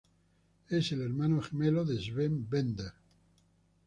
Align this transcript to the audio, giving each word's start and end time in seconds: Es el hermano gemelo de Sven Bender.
Es 0.71 0.91
el 0.93 1.03
hermano 1.03 1.43
gemelo 1.43 1.85
de 1.85 1.99
Sven 2.01 2.49
Bender. 2.49 2.91